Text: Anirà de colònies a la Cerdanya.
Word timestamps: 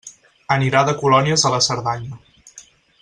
Anirà 0.55 0.81
de 0.87 0.95
colònies 1.01 1.45
a 1.49 1.53
la 1.57 1.61
Cerdanya. 1.67 2.19